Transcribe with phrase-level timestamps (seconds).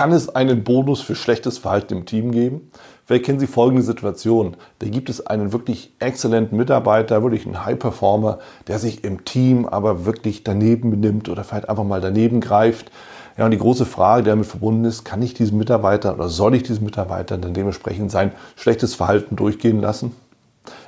[0.00, 2.70] Kann es einen Bonus für schlechtes Verhalten im Team geben?
[3.04, 4.56] Vielleicht kennen Sie folgende Situation.
[4.78, 10.06] Da gibt es einen wirklich exzellenten Mitarbeiter, wirklich einen High-Performer, der sich im Team aber
[10.06, 12.90] wirklich daneben benimmt oder vielleicht einfach mal daneben greift.
[13.36, 16.54] Ja, und die große Frage, die damit verbunden ist, kann ich diesen Mitarbeiter oder soll
[16.54, 20.16] ich diesen Mitarbeiter dann dementsprechend sein schlechtes Verhalten durchgehen lassen?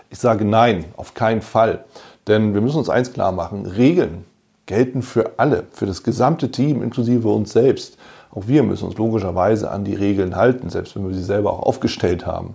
[0.09, 1.85] Ich sage nein, auf keinen Fall.
[2.29, 4.25] Denn wir müssen uns eins klar machen, Regeln
[4.67, 7.97] gelten für alle, für das gesamte Team, inklusive uns selbst.
[8.31, 11.63] Auch wir müssen uns logischerweise an die Regeln halten, selbst wenn wir sie selber auch
[11.63, 12.55] aufgestellt haben.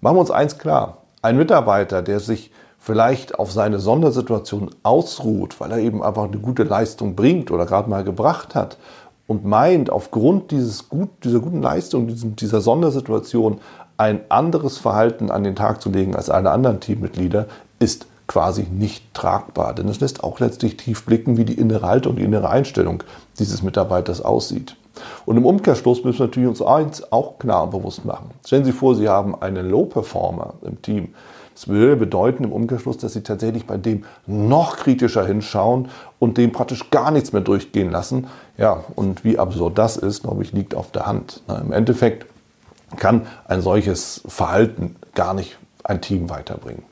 [0.00, 0.98] Machen wir uns eins klar.
[1.22, 6.62] Ein Mitarbeiter, der sich vielleicht auf seine Sondersituation ausruht, weil er eben einfach eine gute
[6.62, 8.78] Leistung bringt oder gerade mal gebracht hat
[9.26, 13.60] und meint, aufgrund dieses gut, dieser guten Leistung, dieser Sondersituation
[13.96, 17.46] ein anderes Verhalten an den Tag zu legen als alle anderen Teammitglieder,
[17.78, 19.74] ist quasi nicht tragbar.
[19.74, 23.02] Denn es lässt auch letztlich tief blicken, wie die innere Haltung, die innere Einstellung
[23.38, 24.76] dieses Mitarbeiters aussieht.
[25.26, 28.30] Und im Umkehrschluss müssen wir natürlich uns eins auch klar und bewusst machen.
[28.46, 31.14] Stellen Sie vor, Sie haben einen Low-Performer im Team.
[31.54, 36.52] Das würde bedeuten im Umkehrschluss, dass Sie tatsächlich bei dem noch kritischer hinschauen und dem
[36.52, 38.26] praktisch gar nichts mehr durchgehen lassen.
[38.58, 41.42] Ja, und wie absurd das ist, glaube ich, liegt auf der Hand.
[41.48, 42.26] Im Endeffekt
[42.96, 46.82] kann ein solches Verhalten gar nicht ein Team weiterbringen.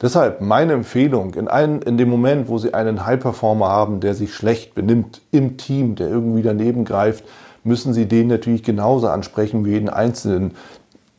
[0.00, 4.34] Deshalb meine Empfehlung, in, einem, in dem Moment, wo Sie einen High-Performer haben, der sich
[4.34, 7.24] schlecht benimmt im Team, der irgendwie daneben greift,
[7.64, 10.52] müssen Sie den natürlich genauso ansprechen wie jeden einzelnen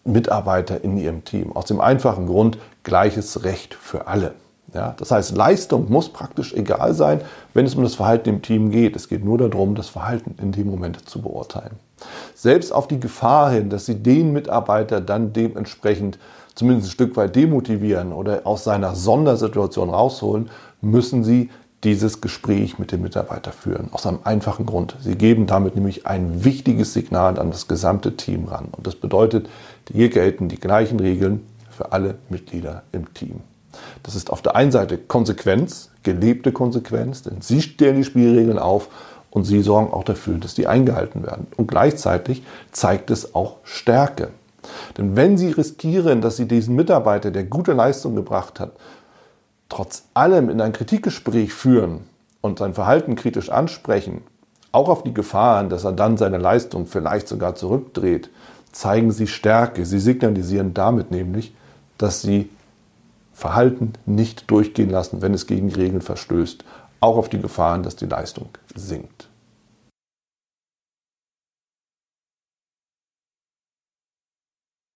[0.05, 1.51] Mitarbeiter in Ihrem Team.
[1.53, 4.33] Aus dem einfachen Grund, gleiches Recht für alle.
[4.73, 7.21] Ja, das heißt, Leistung muss praktisch egal sein,
[7.53, 8.95] wenn es um das Verhalten im Team geht.
[8.95, 11.71] Es geht nur darum, das Verhalten in dem Moment zu beurteilen.
[12.35, 16.19] Selbst auf die Gefahr hin, dass Sie den Mitarbeiter dann dementsprechend
[16.57, 20.49] zumindest ein Stück weit demotivieren oder aus seiner Sondersituation rausholen,
[20.81, 21.49] müssen Sie
[21.83, 23.89] dieses Gespräch mit dem Mitarbeiter führen.
[23.91, 24.95] Aus einem einfachen Grund.
[24.99, 28.69] Sie geben damit nämlich ein wichtiges Signal an das gesamte Team ran.
[28.71, 29.47] Und das bedeutet,
[29.91, 33.41] hier gelten die gleichen Regeln für alle Mitglieder im Team.
[34.01, 38.89] Das ist auf der einen Seite Konsequenz, gelebte Konsequenz, denn Sie stellen die Spielregeln auf
[39.29, 41.45] und Sie sorgen auch dafür, dass die eingehalten werden.
[41.57, 44.29] Und gleichzeitig zeigt es auch Stärke.
[44.97, 48.71] Denn wenn Sie riskieren, dass Sie diesen Mitarbeiter, der gute Leistung gebracht hat,
[49.69, 52.01] trotz allem in ein Kritikgespräch führen
[52.41, 54.23] und sein Verhalten kritisch ansprechen,
[54.71, 58.29] auch auf die Gefahren, dass er dann seine Leistung vielleicht sogar zurückdreht,
[58.71, 59.85] zeigen Sie Stärke.
[59.85, 61.53] Sie signalisieren damit nämlich,
[61.97, 62.49] dass Sie
[63.33, 66.63] Verhalten nicht durchgehen lassen, wenn es gegen Regeln verstößt,
[66.99, 69.26] auch auf die Gefahren, dass die Leistung sinkt.